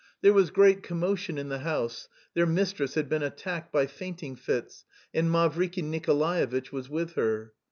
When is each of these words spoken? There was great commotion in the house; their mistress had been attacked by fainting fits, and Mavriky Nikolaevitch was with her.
There 0.21 0.33
was 0.33 0.49
great 0.49 0.81
commotion 0.81 1.37
in 1.37 1.49
the 1.49 1.59
house; 1.59 2.07
their 2.33 2.47
mistress 2.47 2.95
had 2.95 3.07
been 3.07 3.21
attacked 3.21 3.71
by 3.71 3.85
fainting 3.85 4.35
fits, 4.35 4.83
and 5.13 5.29
Mavriky 5.29 5.83
Nikolaevitch 5.83 6.71
was 6.71 6.89
with 6.89 7.13
her. 7.13 7.53